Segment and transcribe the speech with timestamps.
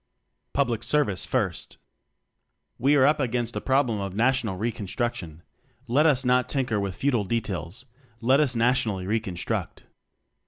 [0.53, 1.77] Public Service First.
[2.79, 5.43] We are up against the problem oi national reconstruction;
[5.85, 7.85] let us not tinker with futile details
[8.19, 9.83] let us na tionally Re construct.